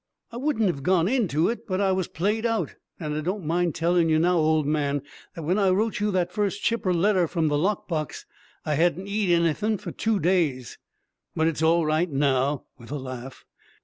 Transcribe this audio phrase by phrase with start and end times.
[0.31, 3.75] I wouldn't hev gone into it, but I was played out, and I don't mind
[3.75, 5.03] tellin' you now, old man,
[5.35, 8.25] that when I wrote you that first chipper letter from the lock box
[8.65, 10.79] I hedn't eat anythin' for two days.
[11.35, 13.45] But it's all right now," with a laugh.